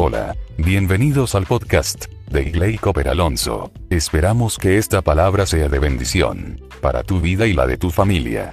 [0.00, 3.72] Hola, bienvenidos al podcast de Igley Cooper Alonso.
[3.90, 8.52] Esperamos que esta palabra sea de bendición para tu vida y la de tu familia.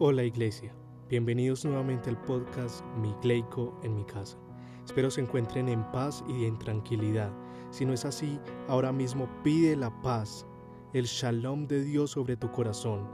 [0.00, 0.74] Hola iglesia,
[1.08, 4.36] bienvenidos nuevamente al podcast Mi Gleico en mi casa.
[4.84, 7.30] Espero se encuentren en paz y en tranquilidad.
[7.70, 10.48] Si no es así, ahora mismo pide la paz
[10.92, 13.08] el shalom de Dios sobre tu corazón.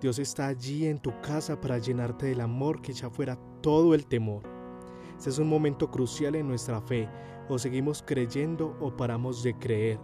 [0.00, 4.06] Dios está allí en tu casa para llenarte del amor que echa fuera todo el
[4.06, 4.42] temor.
[5.16, 7.08] Este es un momento crucial en nuestra fe.
[7.48, 9.98] O seguimos creyendo o paramos de creer.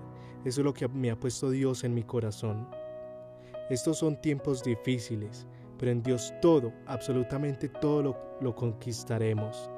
[0.45, 2.69] Eso es lo que me ha puesto Dios en mi corazón.
[3.71, 5.47] Estos son tiempos difíciles,
[5.79, 9.71] pero en Dios todo, absolutamente todo lo, lo conquistaremos.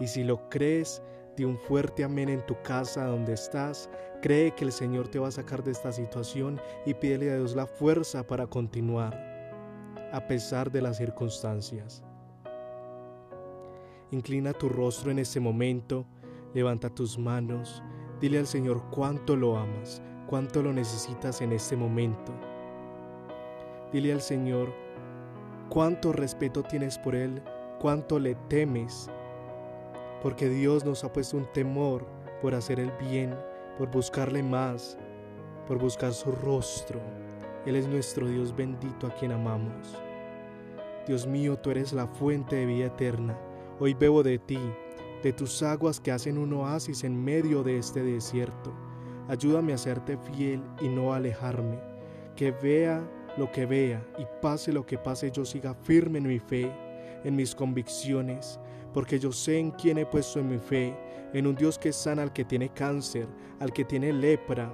[0.00, 1.02] Y si lo crees,
[1.44, 3.88] Un fuerte amén en tu casa donde estás.
[4.20, 7.56] Cree que el Señor te va a sacar de esta situación y pídele a Dios
[7.56, 9.14] la fuerza para continuar,
[10.12, 12.04] a pesar de las circunstancias.
[14.10, 16.04] Inclina tu rostro en este momento,
[16.52, 17.82] levanta tus manos,
[18.20, 22.32] dile al Señor cuánto lo amas, cuánto lo necesitas en este momento.
[23.92, 24.72] Dile al Señor
[25.68, 27.42] cuánto respeto tienes por Él,
[27.80, 29.08] cuánto le temes
[30.22, 32.06] porque Dios nos ha puesto un temor
[32.42, 33.34] por hacer el bien,
[33.78, 34.98] por buscarle más,
[35.66, 37.00] por buscar su rostro.
[37.66, 39.96] Él es nuestro Dios bendito a quien amamos.
[41.06, 43.38] Dios mío, tú eres la fuente de vida eterna.
[43.78, 44.58] Hoy bebo de ti,
[45.22, 48.72] de tus aguas que hacen un oasis en medio de este desierto.
[49.28, 51.78] Ayúdame a serte fiel y no alejarme.
[52.36, 53.02] Que vea
[53.36, 56.70] lo que vea y pase lo que pase, yo siga firme en mi fe,
[57.24, 58.58] en mis convicciones,
[58.92, 60.96] porque yo sé en quién he puesto mi fe,
[61.32, 63.28] en un Dios que sana al que tiene cáncer,
[63.60, 64.72] al que tiene lepra,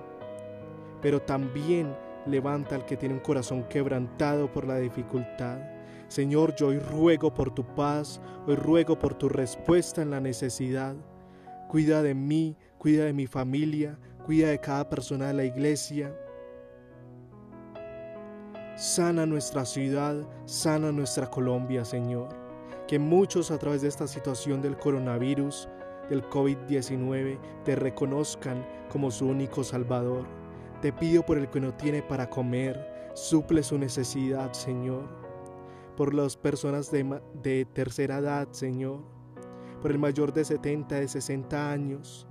[1.02, 1.94] pero también
[2.26, 5.58] levanta al que tiene un corazón quebrantado por la dificultad.
[6.08, 10.94] Señor, yo hoy ruego por tu paz, hoy ruego por tu respuesta en la necesidad.
[11.68, 16.16] Cuida de mí, cuida de mi familia, cuida de cada persona de la iglesia.
[18.76, 22.45] Sana nuestra ciudad, sana nuestra Colombia, Señor
[22.86, 25.68] que muchos a través de esta situación del coronavirus,
[26.08, 30.24] del COVID-19, te reconozcan como su único Salvador.
[30.80, 35.08] Te pido por el que no tiene para comer, suple su necesidad, Señor.
[35.96, 39.00] Por las personas de, tercera edad, Señor.
[39.82, 42.28] Por el mayor de 70, de 60 años.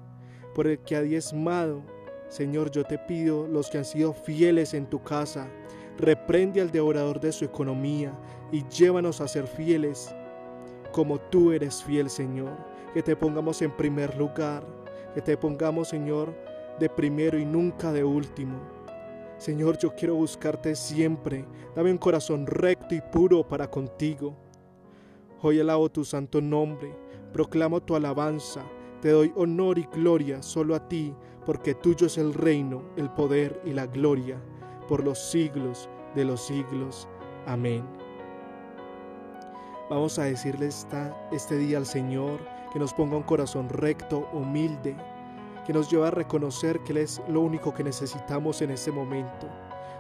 [0.53, 1.83] Por el que ha diezmado,
[2.29, 5.49] Señor, yo te pido los que han sido fieles en tu casa.
[5.97, 8.17] Reprende al devorador de su economía
[8.51, 10.15] y llévanos a ser fieles
[10.95, 12.55] como tú eres fiel, Señor.
[12.93, 14.65] Que te pongamos en primer lugar,
[15.13, 16.33] que te pongamos, Señor,
[16.79, 18.57] de primero y nunca de último.
[19.37, 21.45] Señor, yo quiero buscarte siempre.
[21.75, 24.37] Dame un corazón recto y puro para contigo.
[25.41, 26.95] Hoy alabo tu santo nombre,
[27.33, 28.63] proclamo tu alabanza,
[29.01, 31.13] te doy honor y gloria solo a ti,
[31.45, 34.41] porque tuyo es el reino, el poder y la gloria,
[34.87, 37.09] por los siglos de los siglos.
[37.45, 37.83] Amén.
[39.87, 42.39] Vamos a decirle esta, este día al Señor
[42.73, 44.95] que nos ponga un corazón recto, humilde,
[45.63, 49.47] que nos lleve a reconocer que Él es lo único que necesitamos en este momento.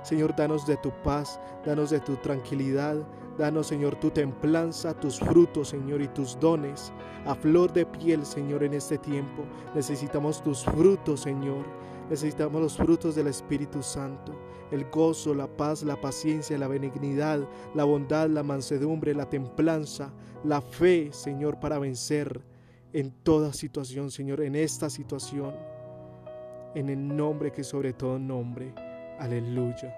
[0.01, 2.97] Señor, danos de tu paz, danos de tu tranquilidad,
[3.37, 6.91] danos, Señor, tu templanza, tus frutos, Señor, y tus dones.
[7.27, 9.43] A flor de piel, Señor, en este tiempo.
[9.75, 11.63] Necesitamos tus frutos, Señor.
[12.09, 14.33] Necesitamos los frutos del Espíritu Santo,
[14.75, 20.11] el gozo, la paz, la paciencia, la benignidad, la bondad, la mansedumbre, la templanza,
[20.43, 22.41] la fe, Señor, para vencer
[22.93, 25.55] en toda situación, Señor, en esta situación,
[26.75, 28.73] en el nombre que sobre todo nombre.
[29.19, 29.95] Aleluya.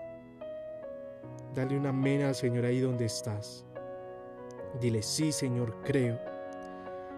[1.54, 3.66] Dale un amén al Señor ahí donde estás.
[4.80, 6.20] Dile, sí, Señor, creo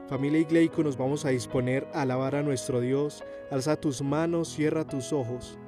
[0.10, 3.24] Familia Igleico, nos vamos a disponer a alabar a nuestro Dios.
[3.52, 5.60] Alza tus manos, cierra tus ojos.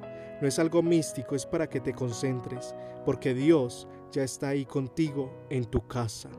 [0.42, 2.74] No es algo místico, es para que te concentres,
[3.04, 6.30] porque Dios ya está ahí contigo en tu casa.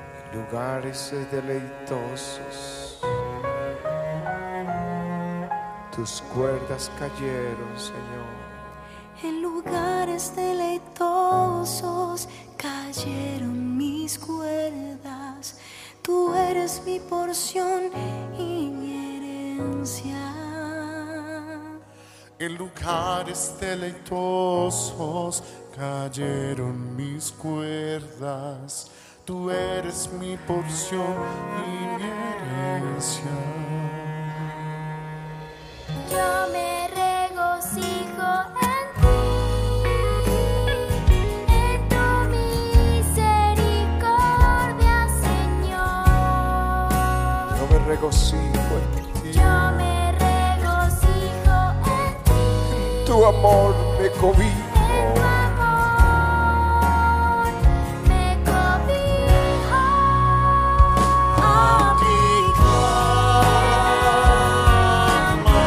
[0.00, 3.00] En lugares deleitosos,
[5.94, 8.34] tus cuerdas cayeron, Señor.
[9.22, 15.56] En lugares deleitosos cayeron mis cuerdas.
[16.02, 17.92] Tú eres mi porción
[18.36, 20.47] y mi herencia.
[22.40, 25.42] En lugares deleitosos
[25.76, 28.92] cayeron mis cuerdas.
[29.24, 31.16] Tú eres mi porción
[31.66, 33.24] y mi herencia.
[36.08, 38.30] Yo me regocijo
[38.62, 38.87] en
[53.28, 54.54] amor me cobijo.
[61.40, 61.94] A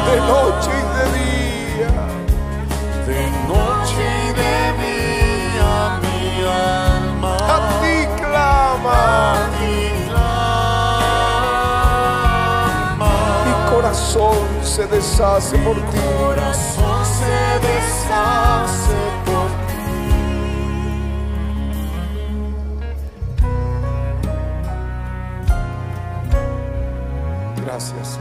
[0.10, 1.96] de noche y de día.
[3.06, 9.02] De noche y de día mi alma A ti clama,
[9.60, 9.76] ti
[10.08, 11.42] clama.
[13.46, 16.21] mi corazón se deshace por ti.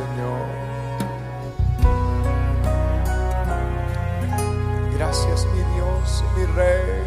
[0.01, 0.47] Señor.
[4.97, 7.03] Gracias, mi Dios y mi Rey.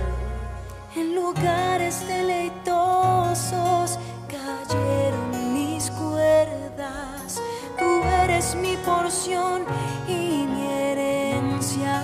[0.95, 3.97] En lugares deleitosos
[4.27, 7.41] cayeron mis cuerdas.
[7.79, 9.65] Tú eres mi porción
[10.07, 11.95] y mi herencia.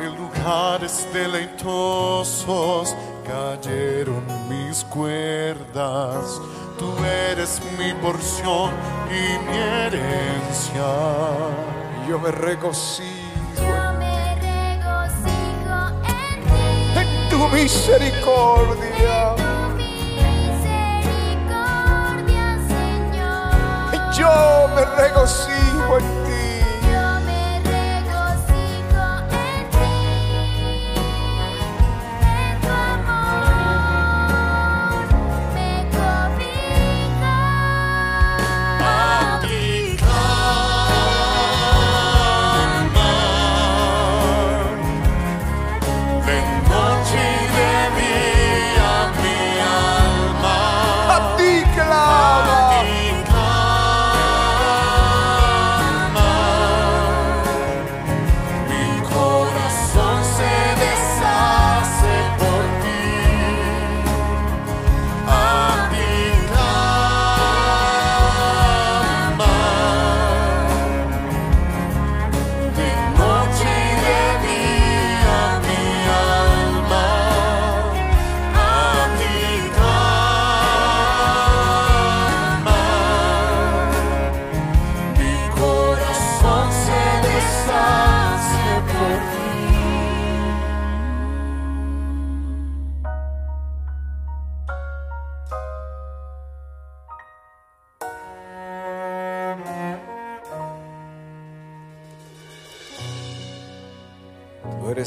[0.00, 6.40] En lugares deleitosos cayeron mis cuerdas.
[6.78, 6.92] Tú
[7.30, 8.70] eres mi porción
[9.10, 10.86] y mi herencia.
[12.08, 13.10] Yo me regocijo
[13.56, 17.00] Yo me regocijo en ti.
[17.00, 19.34] en tu misericordia.
[19.36, 19.42] Tu
[19.76, 23.50] misericordia, Señor.
[24.16, 24.34] Yo
[24.74, 26.25] me regocijo en ti.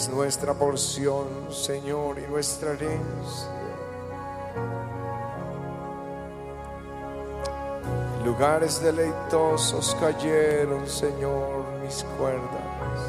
[0.08, 3.50] Nuestra porción, Señor, y nuestra herencia.
[8.20, 13.00] En Lugares deleitosos cayeron, Señor, mis cuerdas.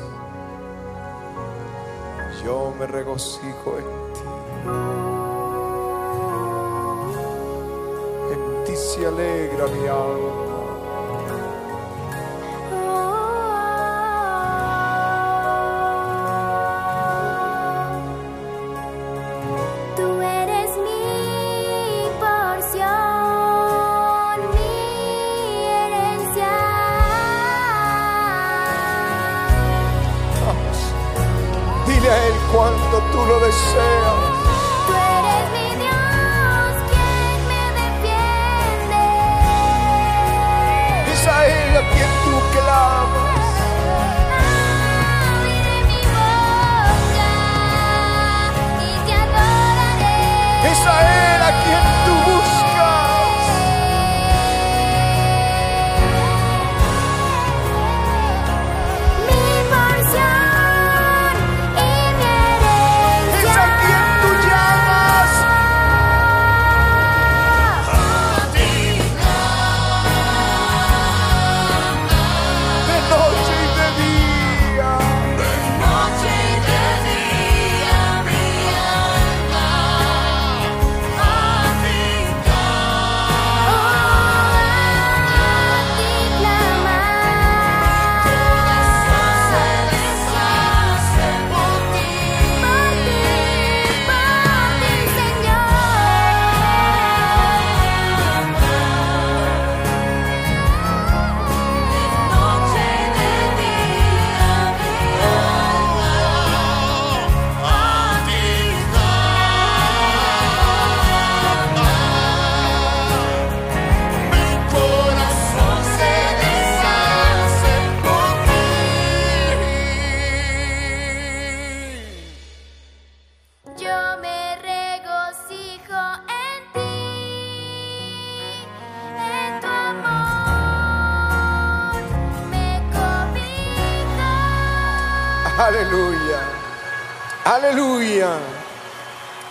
[2.42, 4.20] Yo me regocijo en ti.
[8.32, 10.39] En ti se alegra mi alma.
[41.80, 43.40] A quien tú clamas.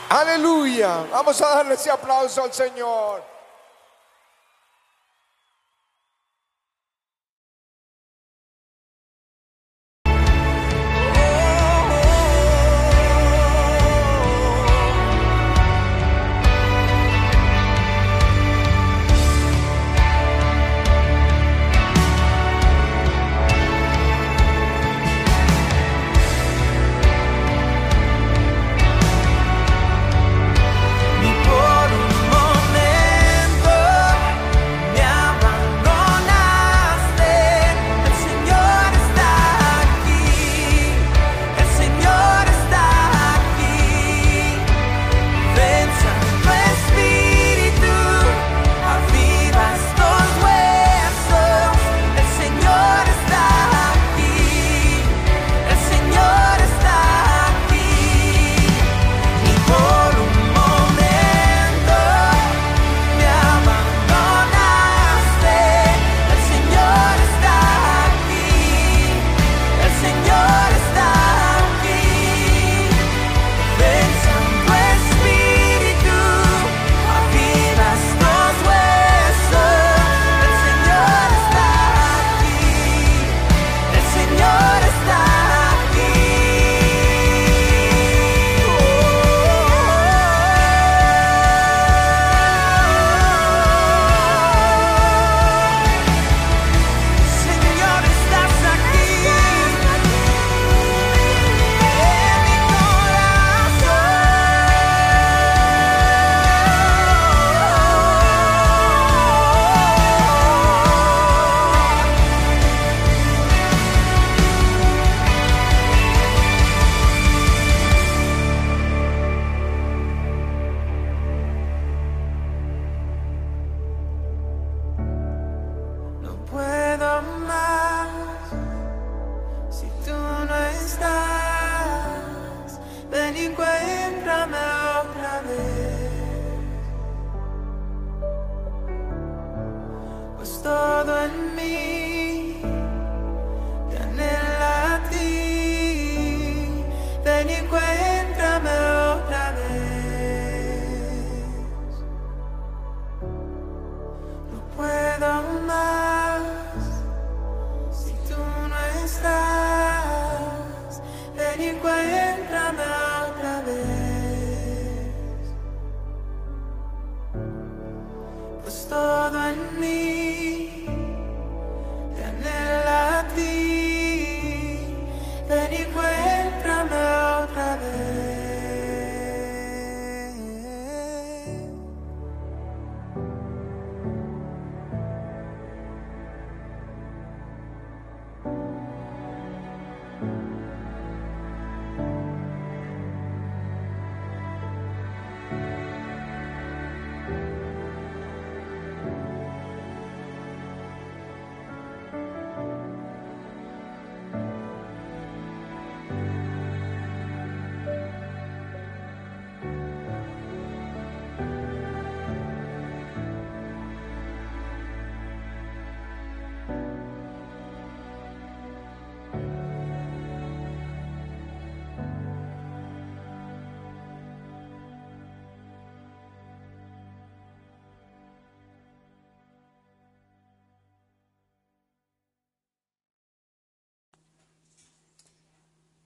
[0.09, 1.05] Aleluya.
[1.11, 3.28] Vamos a darle ese aplauso al Señor.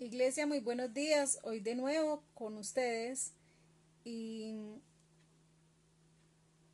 [0.03, 1.39] Iglesia, muy buenos días.
[1.43, 3.31] Hoy de nuevo con ustedes
[4.03, 4.53] y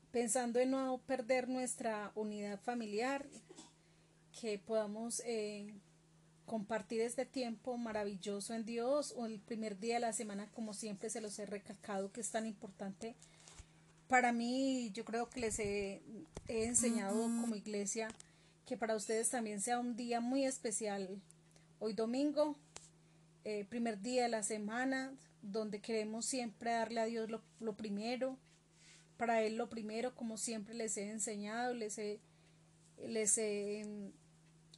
[0.10, 3.28] pensando en no perder nuestra unidad familiar,
[4.42, 5.76] que podamos eh,
[6.48, 11.12] compartir este tiempo maravilloso en Dios o el primer día de la semana, como siempre
[11.12, 13.16] se los he recalcado, que es tan importante
[14.08, 14.90] para mí.
[14.92, 16.02] Yo creo que les he,
[16.48, 18.08] he enseñado como iglesia
[18.66, 21.22] que para ustedes también sea un día muy especial.
[21.78, 22.58] Hoy domingo,
[23.44, 28.38] eh, primer día de la semana, donde queremos siempre darle a Dios lo, lo primero,
[29.18, 32.22] para Él lo primero, como siempre les he enseñado, les he,
[33.06, 34.12] les he mm,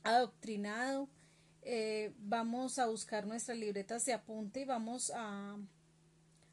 [0.04, 1.08] adoctrinado.
[1.64, 5.58] Eh, vamos a buscar nuestras libretas de apunte y vamos a,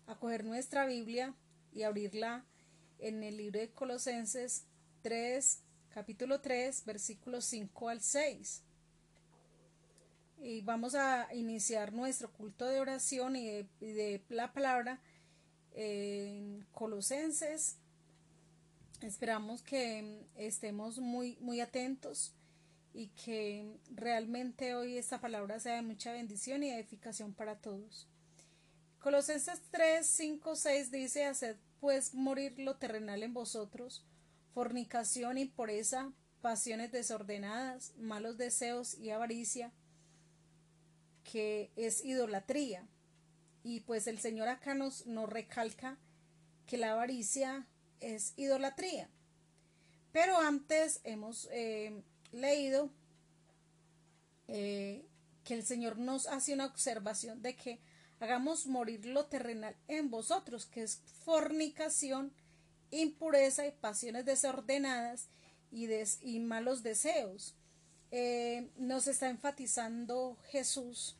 [0.06, 1.34] a coger nuestra Biblia
[1.72, 2.44] y abrirla
[2.98, 4.66] en el libro de Colosenses
[5.02, 8.64] 3, capítulo 3, versículos 5 al 6.
[10.40, 15.00] Y vamos a iniciar nuestro culto de oración y de, la palabra
[15.72, 17.76] en Colosenses.
[19.02, 22.32] Esperamos que estemos muy, muy atentos
[22.94, 28.06] y que realmente hoy esta palabra sea de mucha bendición y edificación para todos.
[29.00, 34.04] Colosenses 3, 5, 6 dice, haced pues morir lo terrenal en vosotros,
[34.52, 39.72] fornicación, impureza, pasiones desordenadas, malos deseos y avaricia,
[41.30, 42.86] que es idolatría.
[43.62, 45.98] Y pues el Señor acá nos, nos recalca
[46.66, 47.66] que la avaricia
[48.00, 49.10] es idolatría.
[50.12, 52.90] Pero antes hemos eh, leído
[54.48, 55.04] eh,
[55.44, 57.80] que el Señor nos hace una observación de que
[58.20, 62.32] hagamos morir lo terrenal en vosotros, que es fornicación,
[62.90, 65.28] impureza y pasiones desordenadas
[65.70, 67.54] y, des y malos deseos.
[68.10, 71.17] Eh, nos está enfatizando Jesús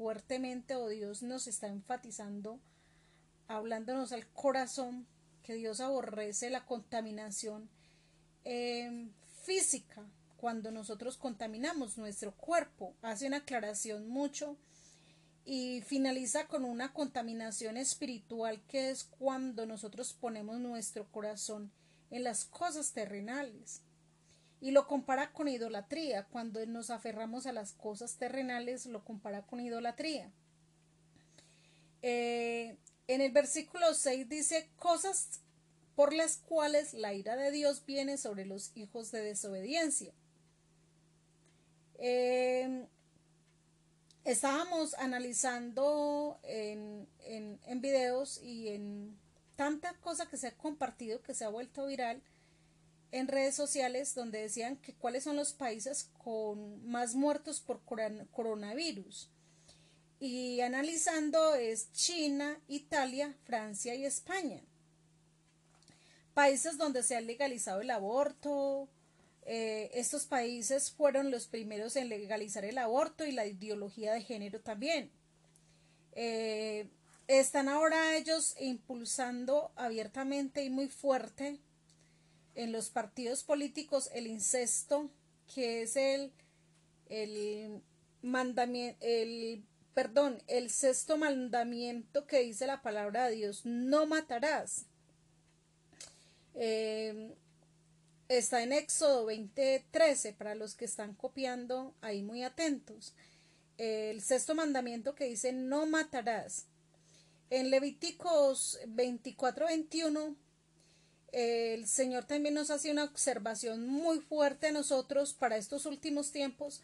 [0.00, 2.58] fuertemente, o Dios nos está enfatizando,
[3.48, 5.06] hablándonos al corazón,
[5.42, 7.68] que Dios aborrece la contaminación
[8.46, 9.10] eh,
[9.42, 10.08] física
[10.38, 12.94] cuando nosotros contaminamos nuestro cuerpo.
[13.02, 14.56] Hace una aclaración mucho
[15.44, 21.70] y finaliza con una contaminación espiritual que es cuando nosotros ponemos nuestro corazón
[22.10, 23.82] en las cosas terrenales.
[24.60, 26.24] Y lo compara con idolatría.
[26.26, 30.30] Cuando nos aferramos a las cosas terrenales, lo compara con idolatría.
[32.02, 35.40] Eh, en el versículo 6 dice cosas
[35.96, 40.14] por las cuales la ira de Dios viene sobre los hijos de desobediencia.
[41.98, 42.86] Eh,
[44.24, 49.18] estábamos analizando en, en, en, videos y en
[49.56, 52.22] tanta cosa que se ha compartido, que se ha vuelto viral
[53.12, 57.80] en redes sociales, donde decían que cuáles son los países con más muertos por
[58.30, 59.30] coronavirus.
[60.20, 64.62] Y analizando es China, Italia, Francia y España.
[66.34, 68.88] Países donde se ha legalizado el aborto,
[69.42, 74.60] eh, estos países fueron los primeros en legalizar el aborto y la ideología de género
[74.60, 75.10] también.
[76.12, 76.88] Eh,
[77.26, 81.58] están ahora ellos impulsando abiertamente y muy fuerte
[82.62, 85.10] en los partidos políticos el incesto,
[85.54, 86.32] que es el,
[87.08, 87.82] el
[88.22, 94.86] mandamiento, el perdón, el sexto mandamiento que dice la palabra de Dios, no matarás.
[96.54, 97.34] Eh,
[98.30, 103.12] Está en Éxodo 20:13 para los que están copiando ahí muy atentos.
[103.76, 106.66] El sexto mandamiento que dice no matarás.
[107.50, 110.36] En Levíticos 24:21
[111.32, 116.80] el Señor también nos hace una observación muy fuerte a nosotros para estos últimos tiempos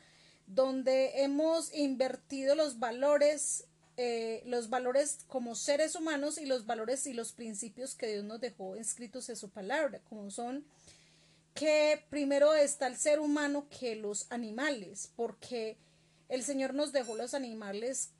[0.46, 3.64] donde hemos invertido los valores
[3.98, 8.42] eh, los valores como seres humanos y los valores y los principios que Dios nos
[8.42, 10.66] dejó escritos en su palabra, como son
[11.54, 15.78] que primero está el ser humano que los animales, porque
[16.28, 18.10] el Señor nos dejó los animales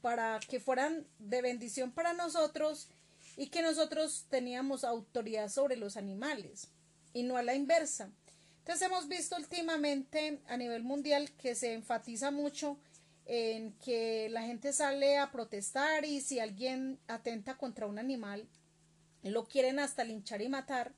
[0.00, 2.86] para que fueran de bendición para nosotros
[3.36, 6.68] y que nosotros teníamos autoridad sobre los animales
[7.12, 8.10] y no a la inversa.
[8.58, 12.78] Entonces hemos visto últimamente a nivel mundial que se enfatiza mucho
[13.26, 18.48] en que la gente sale a protestar y si alguien atenta contra un animal
[19.22, 20.92] lo quieren hasta linchar y matar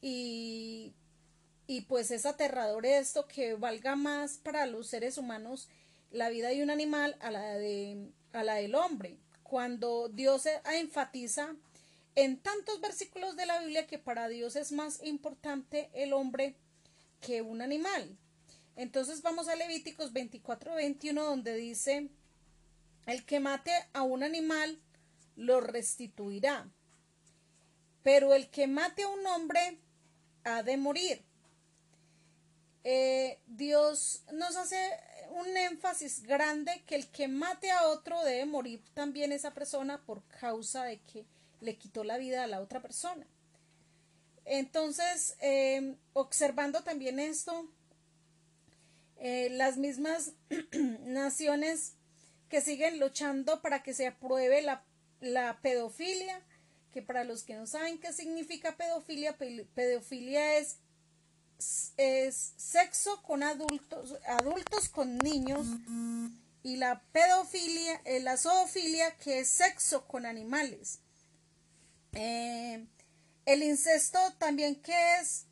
[0.00, 0.94] y
[1.68, 5.68] y pues es aterrador esto que valga más para los seres humanos
[6.10, 11.54] la vida de un animal a la de a la del hombre cuando Dios enfatiza
[12.14, 16.56] en tantos versículos de la Biblia que para Dios es más importante el hombre
[17.20, 18.16] que un animal.
[18.74, 22.08] Entonces vamos a Levíticos 24, 21 donde dice
[23.06, 24.80] el que mate a un animal
[25.36, 26.68] lo restituirá,
[28.02, 29.78] pero el que mate a un hombre
[30.44, 31.22] ha de morir.
[32.82, 34.78] Eh, Dios nos hace
[35.30, 40.22] un énfasis grande que el que mate a otro debe morir también esa persona por
[40.40, 41.24] causa de que
[41.60, 43.26] le quitó la vida a la otra persona.
[44.44, 47.68] Entonces, eh, observando también esto,
[49.18, 50.32] eh, las mismas
[51.00, 51.94] naciones
[52.48, 54.84] que siguen luchando para que se apruebe la,
[55.20, 56.40] la, pedofilia,
[56.92, 59.36] que para los que no saben qué significa pedofilia,
[59.74, 60.78] pedofilia es,
[61.96, 65.66] es sexo con adultos, adultos con niños,
[66.62, 70.98] y la pedofilia, eh, la zoofilia, que es sexo con animales.
[72.12, 72.84] Eh,
[73.44, 75.44] el incesto también que es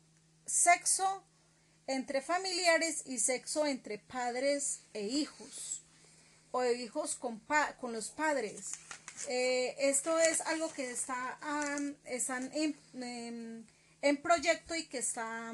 [0.45, 1.23] sexo
[1.87, 5.81] entre familiares y sexo entre padres e hijos
[6.51, 7.41] o hijos con,
[7.79, 8.71] con los padres.
[9.27, 11.37] Eh, esto es algo que está
[12.05, 13.65] en,
[14.01, 15.53] en, proyecto y que está,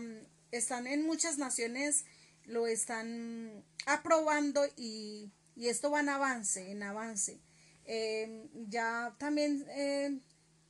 [0.51, 2.05] están en muchas naciones,
[2.45, 7.39] lo están aprobando y, y esto va en avance, en avance.
[7.85, 10.19] Eh, ya también eh,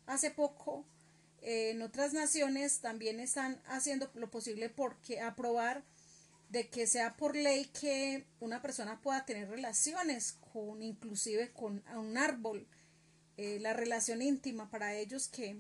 [0.05, 0.85] hace poco
[1.41, 5.83] en otras naciones también están haciendo lo posible por aprobar
[6.49, 12.17] de que sea por ley que una persona pueda tener relaciones con inclusive con un
[12.17, 12.67] árbol
[13.37, 15.57] eh, la relación íntima para ellos que,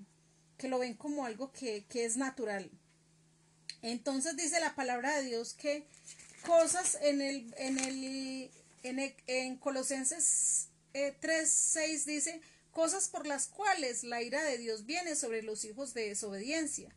[0.57, 2.69] que lo ven como algo que, que, es natural
[3.81, 5.85] entonces dice la palabra de Dios que
[6.45, 8.51] cosas en el en el
[8.83, 12.41] en, en Colosenses eh, 3 6 dice
[12.71, 16.89] cosas por las cuales la ira de Dios viene sobre los hijos de desobediencia.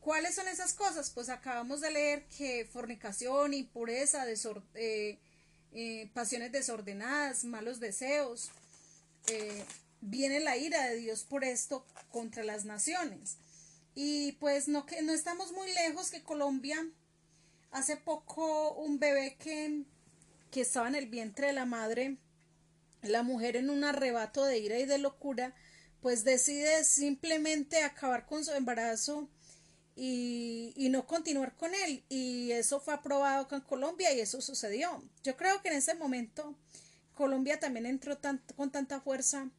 [0.00, 1.10] ¿Cuáles son esas cosas?
[1.10, 4.24] Pues acabamos de leer que fornicación, impureza,
[4.74, 5.18] eh,
[5.72, 8.50] eh, pasiones desordenadas, malos deseos.
[9.28, 9.64] Eh,
[10.00, 13.36] viene la ira de Dios por esto contra las naciones.
[13.94, 16.86] Y pues no, que, no estamos muy lejos que Colombia,
[17.70, 19.82] hace poco un bebé que,
[20.50, 22.16] que estaba en el vientre de la madre,
[23.02, 25.54] la mujer en un arrebato de ira y de locura,
[26.00, 29.28] pues decide simplemente acabar con su embarazo
[29.94, 32.02] y, y, no continuar con él.
[32.08, 35.02] Y eso fue aprobado en Colombia y eso sucedió.
[35.22, 36.56] Yo creo que en ese momento
[37.14, 38.18] Colombia también entró
[38.56, 39.50] con tanta fuerza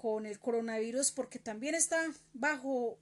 [0.00, 1.98] con el coronavirus porque también está
[2.34, 2.98] bajo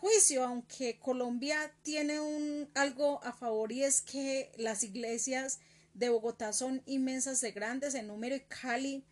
[0.00, 5.58] juicio, aunque Colombia tiene un algo a favor y es que las iglesias
[5.92, 9.04] de Bogotá son inmensas de grandes en número y Cali,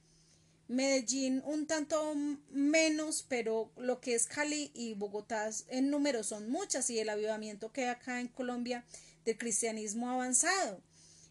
[0.66, 2.14] Medellín un tanto
[2.50, 7.70] menos, pero lo que es Cali y Bogotá en número son muchas y el avivamiento
[7.70, 8.84] que hay acá en Colombia
[9.26, 10.80] del cristianismo avanzado.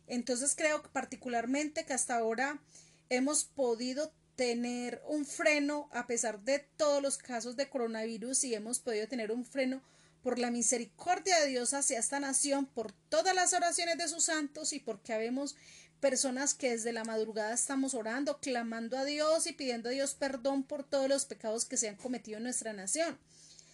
[0.06, 2.62] Entonces creo que particularmente que hasta ahora
[3.10, 8.80] hemos podido tener un freno a pesar de todos los casos de coronavirus y hemos
[8.80, 9.82] podido tener un freno
[10.21, 14.73] por la misericordia de Dios hacia esta nación, por todas las oraciones de sus santos
[14.73, 15.56] y porque habemos
[16.00, 20.63] personas que desde la madrugada estamos orando, clamando a Dios y pidiendo a Dios perdón
[20.63, 23.17] por todos los pecados que se han cometido en nuestra nación.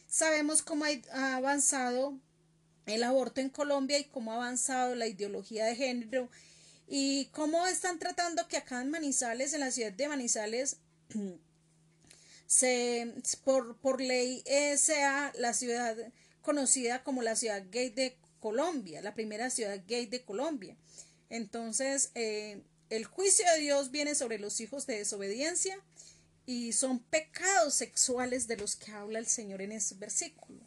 [0.08, 2.18] Sabemos cómo ha avanzado
[2.86, 6.30] el aborto en Colombia y cómo ha avanzado la ideología de género
[6.96, 10.78] y cómo están tratando que acá en Manizales, en la ciudad de Manizales,
[12.46, 15.98] se por, por ley eh, sea la ciudad
[16.44, 20.78] conocida como la ciudad gay de Colombia, la primera ciudad gay de Colombia.
[21.32, 25.76] Entonces, eh, el juicio de Dios viene sobre los hijos de desobediencia
[26.46, 30.60] y son pecados sexuales de los que habla el Señor en ese versículo.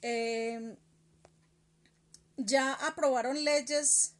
[0.00, 0.74] Eh,
[2.38, 4.13] ya aprobaron leyes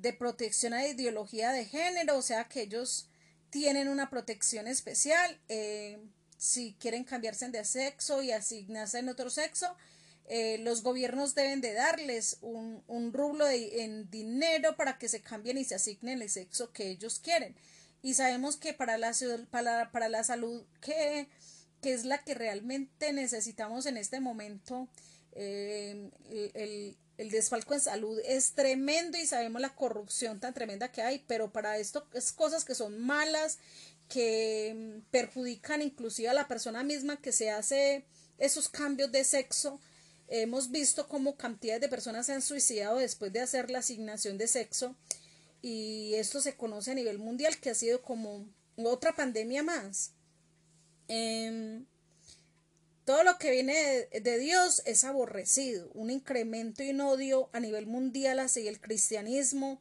[0.00, 3.08] de protección a ideología de género, o sea que ellos
[3.50, 5.40] tienen una protección especial.
[5.48, 5.98] Eh,
[6.36, 9.74] si quieren cambiarse de sexo y asignarse en otro sexo,
[10.26, 15.58] eh, los gobiernos deben de darles un, un rublo en dinero para que se cambien
[15.58, 17.56] y se asignen el sexo que ellos quieren.
[18.02, 19.12] Y sabemos que para la,
[19.50, 21.28] para, para la salud, que,
[21.80, 24.88] que, es la que realmente necesitamos en este momento,
[25.32, 26.10] eh,
[26.54, 31.22] el, el desfalco en salud es tremendo y sabemos la corrupción tan tremenda que hay,
[31.26, 33.58] pero para esto es cosas que son malas,
[34.08, 38.06] que perjudican inclusive a la persona misma que se hace
[38.38, 39.78] esos cambios de sexo
[40.30, 44.46] Hemos visto cómo cantidades de personas se han suicidado después de hacer la asignación de
[44.46, 44.94] sexo
[45.62, 50.12] y esto se conoce a nivel mundial que ha sido como otra pandemia más.
[51.08, 51.86] Em,
[53.08, 57.86] todo lo que viene de, Dios es aborrecido, un incremento y un odio a nivel
[57.86, 59.80] mundial hacia el cristianismo,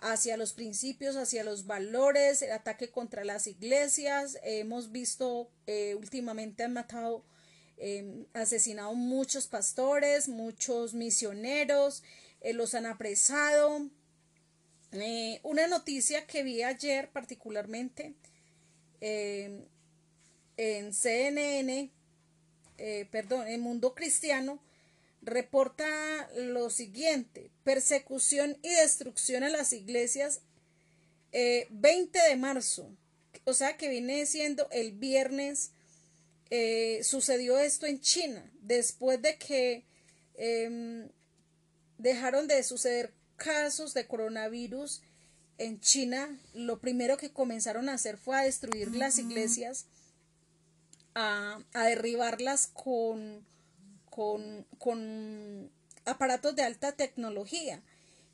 [0.00, 4.38] hacia los principios, hacia los valores, el ataque contra las iglesias.
[4.42, 7.26] hemos visto eh, últimamente han matado,
[7.76, 12.02] eh, asesinado muchos pastores, muchos misioneros,
[12.40, 13.90] eh, los han apresado.
[15.42, 18.14] una noticia que vi ayer particularmente
[19.00, 21.90] en CNN,
[23.10, 24.60] perdón, en Mundo Cristiano,
[25.22, 30.40] reporta lo siguiente, persecución y destrucción a las iglesias
[31.32, 32.90] 20 eh, de marzo,
[33.44, 35.70] o sea que viene siendo el viernes,
[36.50, 39.84] eh, sucedió esto en China, después de que
[40.34, 41.08] em,
[41.98, 45.00] dejaron de suceder casos de coronavirus
[45.58, 49.86] en China, lo primero que comenzaron a hacer fue a destruir las iglesias,
[51.14, 53.44] a derribarlas con
[54.78, 55.70] con,
[56.04, 57.82] aparatos de alta tecnología.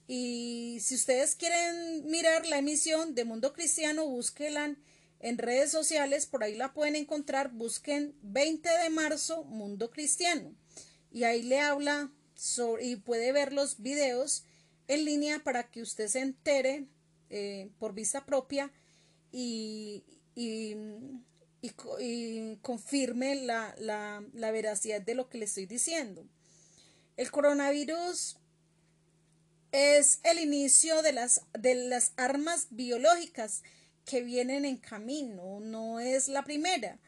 [0.08, 4.76] Y si ustedes quieren mirar la emisión de Mundo Cristiano, búsquenla
[5.20, 10.52] en redes sociales, por ahí la pueden encontrar, busquen 20 de marzo Mundo Cristiano.
[11.12, 14.44] Y ahí le habla sobre, y puede ver los videos
[14.88, 16.86] en línea para que usted se entere
[17.30, 18.72] eh, por vista propia
[19.30, 20.02] y,
[22.62, 26.24] confirme la, la, veracidad de lo que le estoy diciendo.
[27.16, 28.38] El coronavirus
[29.72, 33.62] es el inicio de las, de las armas biológicas
[34.04, 36.98] que vienen en camino, no es la primera.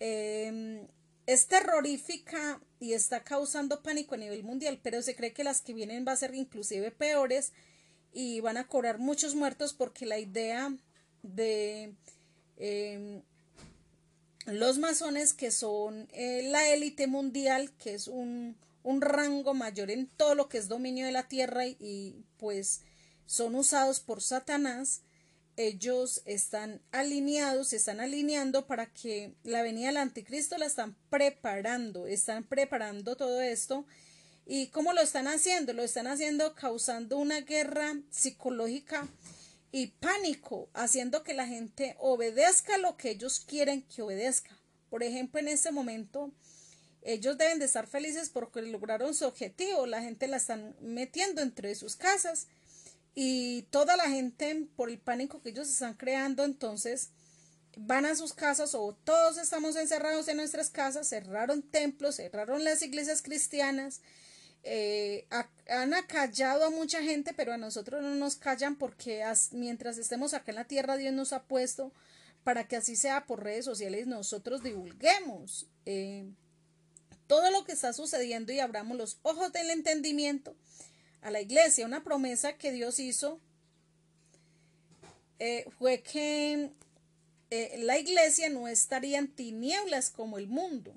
[0.00, 0.86] Em,
[1.26, 5.74] es terrorífica y está causando pánico a nivel mundial, pero se cree que las que
[5.74, 7.52] vienen va a ser inclusive peores
[8.12, 10.74] y van a cobrar muchos muertos porque la idea
[11.22, 11.94] de
[12.56, 13.22] em,
[14.52, 20.06] los masones que son eh, la élite mundial, que es un, un, rango mayor en
[20.06, 22.80] todo lo que es dominio de la tierra y, pues
[23.26, 25.02] son usados por Satanás,
[25.56, 32.06] ellos están alineados, se están alineando para que la venida del anticristo la están preparando,
[32.06, 33.84] están preparando todo esto.
[34.46, 35.74] ¿Y cómo lo están haciendo?
[35.74, 39.06] Lo están haciendo causando una guerra psicológica
[39.70, 44.58] y pánico, haciendo que la gente obedezca lo que ellos quieren que obedezca.
[44.88, 46.32] Por ejemplo, en este momento,
[47.02, 49.86] ellos deben de estar felices porque lograron su objetivo.
[49.86, 52.46] La gente la están metiendo entre sus casas
[53.14, 57.10] y toda la gente, por el pánico que ellos están creando, entonces
[57.76, 62.82] van a sus casas o todos estamos encerrados en nuestras casas, cerraron templos, cerraron las
[62.82, 64.00] iglesias cristianas,
[64.70, 65.26] eh,
[65.70, 70.52] han acallado a mucha gente, pero a nosotros no nos callan porque mientras estemos acá
[70.52, 71.90] en la tierra, Dios nos ha puesto
[72.44, 76.26] para que así sea por redes sociales nosotros divulguemos eh,
[77.26, 80.54] todo lo que está sucediendo y abramos los ojos del entendimiento
[81.22, 81.86] a la iglesia.
[81.86, 83.40] Una promesa que Dios hizo
[85.38, 86.70] eh, fue que
[87.78, 90.94] la iglesia no estaría en tinieblas como el mundo.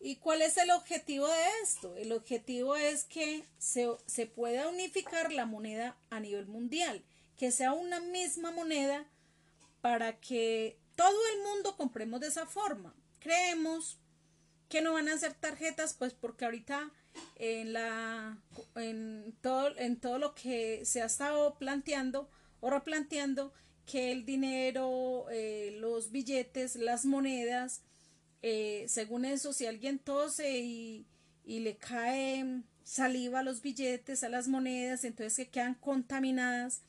[0.00, 1.94] ¿Y cuál es el objetivo de esto?
[1.96, 7.04] El objetivo es que se, se, pueda unificar la moneda a nivel mundial,
[7.36, 9.04] que sea una misma moneda
[9.82, 12.94] para que todo el mundo compremos de esa forma.
[13.18, 13.98] Creemos
[14.70, 16.90] que no van a ser tarjetas, pues porque ahorita
[17.36, 18.38] en, la,
[18.76, 23.52] en, todo, en todo lo que se ha estado planteando o replanteando,
[23.84, 27.82] que el dinero, eh, los billetes, las monedas,
[28.42, 31.06] eh, según eso, si alguien tose y,
[31.44, 36.82] le cae saliva a los billetes, a las monedas, entonces que quedan contaminadas.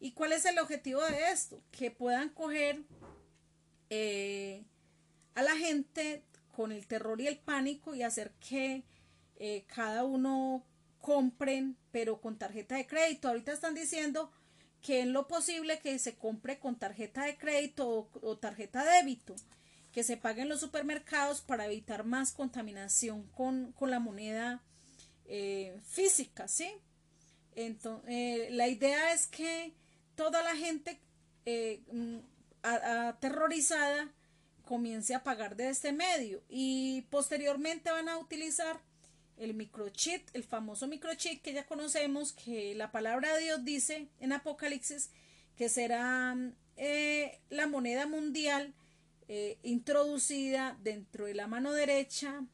[0.00, 1.62] ¿Y cuál es el objetivo de esto?
[1.70, 2.82] Que puedan coger
[3.90, 4.64] eh,
[5.34, 8.82] a la gente con el terror y el pánico y hacer que
[9.36, 10.64] eh, cada uno
[11.00, 13.28] compren, pero con tarjeta de crédito.
[13.28, 14.32] Ahorita están diciendo
[14.82, 19.36] que en lo posible que se compre con tarjeta de crédito o tarjeta de débito
[19.94, 24.60] que se paguen los supermercados para evitar más contaminación con, la moneda
[25.26, 26.68] eh, física, ¿sí?
[27.54, 29.72] Entonces, eh, la idea es que
[30.16, 30.98] toda la gente
[31.46, 32.16] eh, mm,
[32.62, 34.12] aterrorizada
[34.64, 38.80] comience a pagar de este medio y posteriormente van a utilizar
[39.36, 44.32] el microchip, el famoso microchip que ya conocemos, que la palabra de Dios dice en
[44.32, 45.10] Apocalipsis
[45.56, 46.36] que será
[47.50, 48.74] la moneda mundial
[49.28, 52.44] eh, introducida dentro de la mano derecha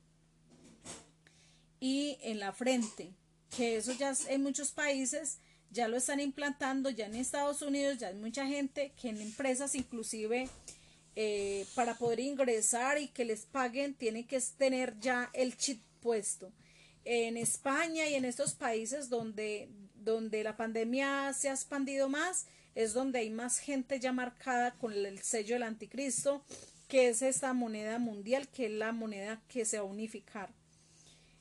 [1.81, 3.15] y en la frente,
[3.57, 5.39] que eso ya en muchos países
[5.71, 9.75] ya lo están implantando, ya en Estados Unidos ya hay mucha gente que en empresas
[9.75, 10.49] inclusive
[11.17, 16.53] eh, para poder ingresar y que les paguen tienen que tener ya el chip puesto.
[17.05, 19.69] En España y en estos países donde
[20.01, 24.93] donde la pandemia se ha expandido más, es donde hay más gente ya marcada con
[24.93, 26.45] el sello del anticristo,
[26.89, 30.51] que es esta moneda mundial, que es la moneda que se va a unificar.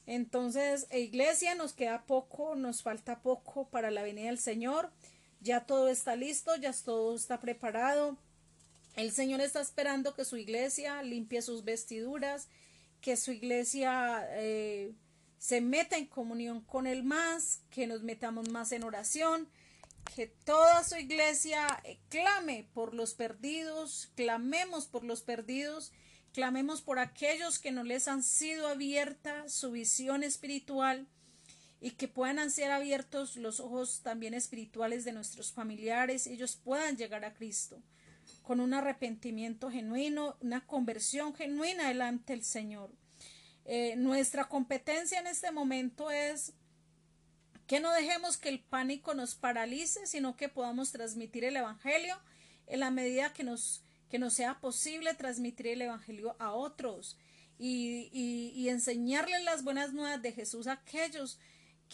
[0.05, 4.91] Entonces, iglesia, nos queda poco, nos falta poco para la venida del Señor.
[5.41, 8.17] Ya todo está listo, ya todo está preparado.
[8.95, 12.47] El Señor está esperando que su iglesia limpie sus vestiduras,
[13.01, 14.93] que su iglesia eh,
[15.37, 19.47] se meta en comunión con Él más, que nos metamos más en oración,
[20.15, 25.91] que toda su iglesia eh, clame por los perdidos, clamemos por los perdidos,
[26.33, 31.07] clamemos por aquellos que no les han sido abierta su visión espiritual
[31.81, 37.23] y que puedan ser abiertos los ojos también espirituales de nuestros familiares, ellos puedan llegar
[37.23, 37.81] a Cristo
[38.43, 42.91] con un arrepentimiento genuino, una conversión genuina delante del Señor.
[43.65, 46.53] Eh, nuestra competencia en este momento es
[47.69, 52.17] que no dejemos que el pánico nos paralice, sino que podamos transmitir el Evangelio
[52.65, 57.15] en la medida que nos, que nos sea posible transmitir el Evangelio a otros
[57.59, 61.37] y, y, y enseñarles las buenas nuevas de Jesús a aquellos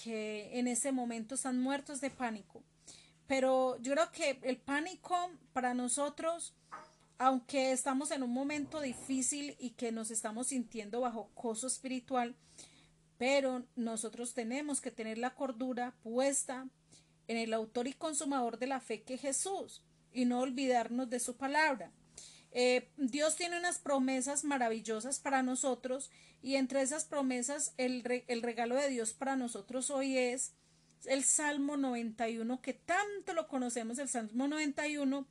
[0.01, 2.63] que en ese momento están muertos de pánico.
[3.27, 6.53] Pero yo creo que el pánico para nosotros,
[7.17, 12.33] aunque estamos en un momento difícil y que nos estamos sintiendo bajo coso espiritual,
[13.17, 16.67] pero nosotros tenemos que tener la cordura puesta
[17.27, 21.19] en el autor y consumador de la fe que es Jesús y no olvidarnos de
[21.19, 21.91] su palabra.
[22.51, 26.09] Eh, Dios tiene unas promesas maravillosas para nosotros
[26.41, 30.53] y entre esas promesas el, el regalo de Dios para nosotros hoy es
[31.05, 35.27] el Salmo 91 que tanto lo conocemos, el Salmo 91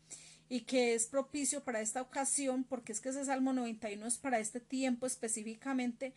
[0.50, 4.38] y que es propicio para esta ocasión porque es que ese Salmo 91 es para
[4.38, 6.12] este tiempo específicamente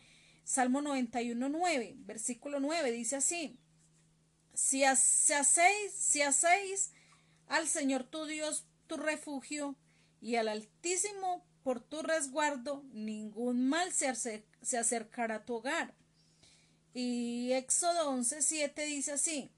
[0.47, 3.59] Salmo 91, 9, versículo 9, dice así,
[4.53, 6.93] si, hacéis, si hacéis
[7.47, 9.75] al Señor tu Dios tu refugio
[10.21, 15.93] y al Altísimo por tu resguardo, ningún mal se, se acercará a tu hogar.
[16.93, 19.51] Y Éxodo 11, 7 dice así,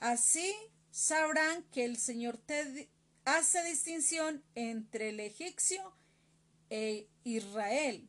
[0.00, 0.54] así
[0.90, 2.90] sabrán que el Señor te
[3.24, 5.96] hace distinción entre el egipcio
[6.68, 8.06] e Israel,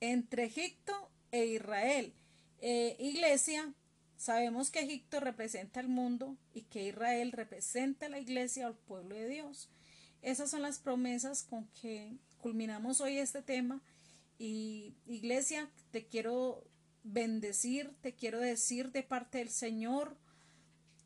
[0.00, 2.12] entre Egipto e Israel.
[2.60, 3.72] Eh, iglesia,
[4.16, 9.14] sabemos que Egipto representa el mundo y que Israel representa la iglesia o el pueblo
[9.14, 9.70] de Dios.
[10.22, 13.80] Esas son las promesas con que culminamos hoy este tema.
[14.38, 16.64] Y iglesia, te quiero
[17.02, 20.16] bendecir, te quiero decir de parte del Señor,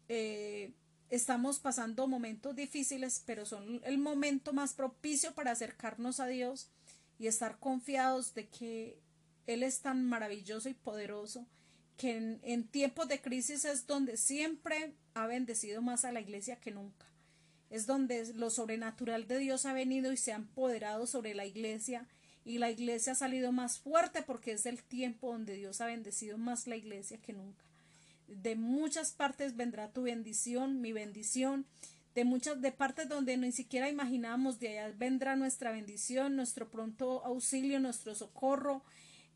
[0.09, 0.72] eh,
[1.11, 6.68] estamos pasando momentos difíciles, pero son el momento más propicio para acercarnos a Dios
[7.18, 8.99] y estar confiados de que
[9.47, 11.47] él es tan maravilloso y poderoso
[11.97, 16.73] que en, tiempos de crisis es donde siempre ha bendecido más a la iglesia que
[16.73, 17.07] nunca.
[17.71, 22.07] Es donde lo sobrenatural de Dios ha venido y se ha empoderado sobre la iglesia
[22.45, 26.37] y la iglesia ha salido más fuerte porque es el tiempo donde Dios ha bendecido
[26.37, 27.65] más la iglesia que nunca.
[28.29, 31.67] De muchas partes vendrá tu bendición, mi bendición,
[32.15, 37.25] de muchas de partes donde ni siquiera imaginamos, de allá vendrá nuestra bendición, nuestro pronto
[37.25, 38.83] auxilio, nuestro socorro,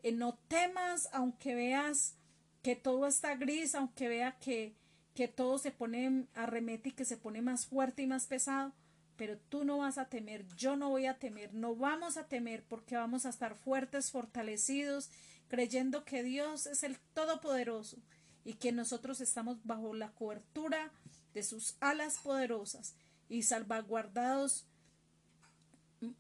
[0.03, 2.15] eh, no temas aunque veas
[2.63, 4.75] que todo está gris, aunque vea que,
[5.15, 8.73] que todo se pone arremete y que se pone más fuerte y más pesado,
[9.17, 12.65] pero tú no vas a temer, yo no voy a temer, no vamos a temer
[12.69, 15.11] porque vamos a estar fuertes, fortalecidos,
[15.49, 17.99] creyendo que Dios es el Todopoderoso
[18.45, 20.93] y que nosotros estamos bajo la cobertura
[21.35, 22.95] de sus alas poderosas
[23.29, 24.67] y salvaguardados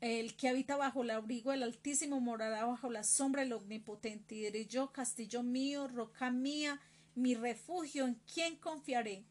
[0.00, 4.34] el que habita bajo el abrigo del Altísimo morará bajo la sombra del Omnipotente.
[4.34, 6.80] Y diré yo, castillo mío, roca mía,
[7.14, 9.24] mi refugio, ¿en quién confiaré?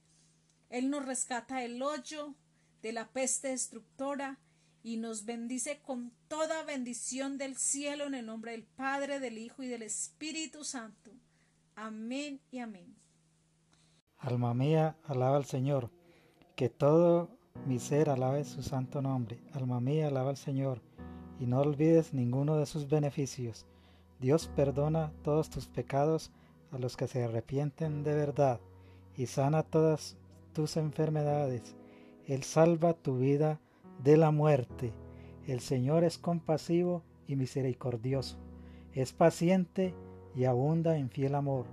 [0.70, 2.36] Él nos rescata del hoyo,
[2.82, 4.40] de la peste destructora,
[4.84, 9.64] y nos bendice con toda bendición del cielo en el nombre del Padre, del Hijo
[9.64, 11.12] y del Espíritu Santo.
[11.76, 12.96] Amén y amén.
[14.18, 15.92] Alma mía, alaba al Señor,
[16.56, 19.40] que todo mi ser alabe su santo nombre.
[19.54, 20.82] Alma mía, alaba al Señor,
[21.40, 23.66] y no olvides ninguno de sus beneficios.
[24.20, 26.32] Dios perdona todos tus pecados
[26.72, 28.60] a los que se arrepienten de verdad,
[29.16, 30.18] y sana todas
[30.54, 31.76] tus enfermedades.
[32.26, 33.60] Él salva tu vida
[34.04, 34.94] de la muerte.
[35.46, 38.38] El Señor es compasivo y misericordioso.
[38.94, 39.94] Es paciente
[40.36, 41.66] y abunda en fiel amor.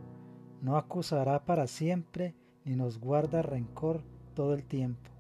[0.60, 4.02] No acusará para siempre, ni nos guarda rencor
[4.34, 5.13] todo el tiempo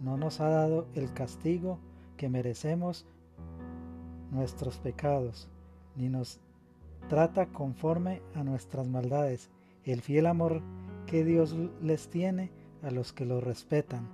[0.00, 1.78] no nos ha dado el castigo
[2.16, 3.06] que merecemos
[4.30, 5.48] nuestros pecados,
[5.96, 6.40] ni nos
[7.08, 9.50] trata conforme a nuestras maldades.
[9.84, 10.62] El fiel amor
[11.06, 12.50] que Dios les tiene
[12.82, 14.08] a los que lo respetan.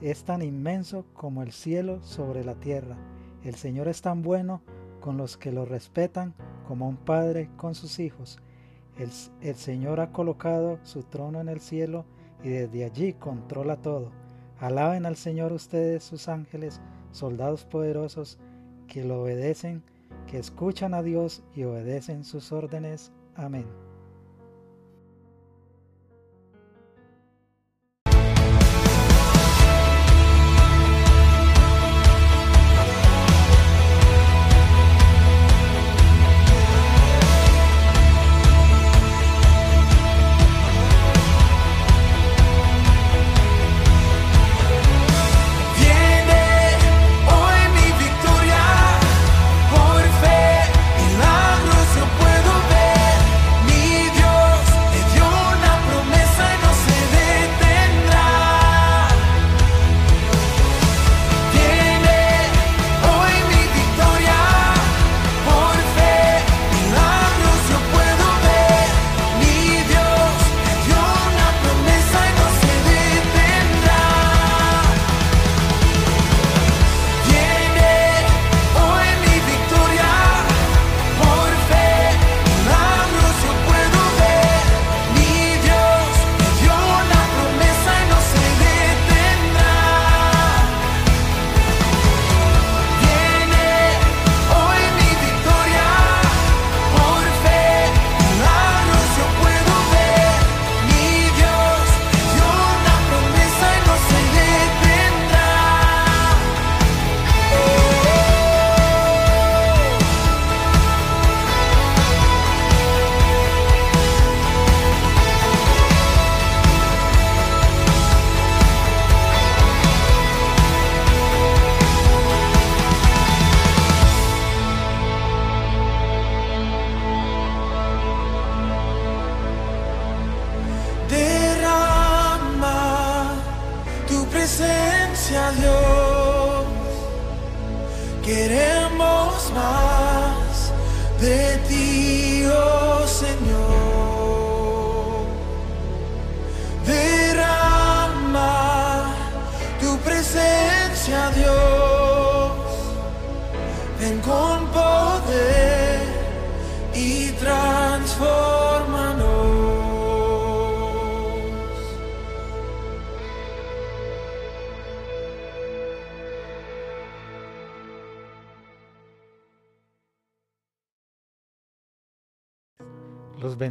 [0.00, 2.96] Es tan inmenso como el cielo sobre la tierra.
[3.42, 4.60] El Señor es tan bueno
[5.00, 6.34] con los que lo respetan
[6.66, 8.38] como un padre con sus hijos.
[8.98, 9.10] El,
[9.40, 12.04] el, Señor ha colocado su trono en el cielo
[12.42, 14.10] y desde allí controla todo.
[14.60, 16.80] Alaben al Señor ustedes, sus ángeles,
[17.12, 18.38] soldados poderosos,
[18.88, 19.82] que lo obedecen,
[20.26, 23.12] que escuchan a Dios y obedecen sus órdenes.
[23.36, 23.87] Amén.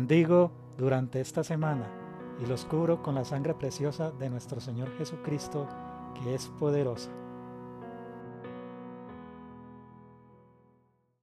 [0.07, 1.85] Bendigo durante esta semana
[2.41, 5.67] y los cubro con la sangre preciosa de nuestro Señor Jesucristo,
[6.15, 7.09] que es poderosa.